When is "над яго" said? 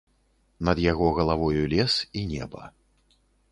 0.69-1.09